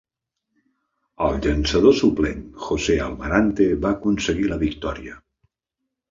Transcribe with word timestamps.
El 1.25 1.35
llançador 1.41 1.93
suplent 1.99 2.41
Jose 2.67 2.95
Almarante 3.07 3.67
va 3.83 3.91
aconseguir 3.97 4.47
la 4.53 4.57
victòria. 4.63 5.19